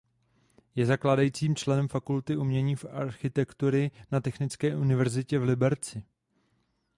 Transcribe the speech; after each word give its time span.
Je 0.75 0.85
zakládajícím 0.85 1.55
členem 1.55 1.87
Fakulty 1.87 2.37
Umění 2.37 2.75
a 2.75 2.87
Architektury 3.01 3.91
na 4.11 4.19
Technické 4.19 4.75
Univerzitě 4.75 5.39
v 5.39 5.43
Liberci. 5.43 6.03